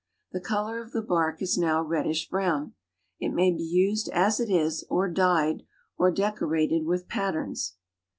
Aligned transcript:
The 0.31 0.39
color 0.41 0.81
of 0.81 0.93
the 0.93 1.01
bark 1.03 1.43
is 1.43 1.59
now 1.59 1.79
reddish 1.83 2.27
brown. 2.27 2.73
It 3.19 3.29
may 3.29 3.51
be 3.51 3.61
used 3.61 4.09
as 4.09 4.39
it 4.39 4.49
is, 4.49 4.83
or 4.89 5.07
dyed, 5.07 5.61
or 5.95 6.09
decorated 6.09 6.87
with 6.87 7.07
patterns. 7.07 7.75